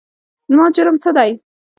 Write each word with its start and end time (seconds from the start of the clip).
زما 0.49 0.65
جرم 0.75 0.95
څه 1.03 1.09
دی؟؟ 1.17 1.31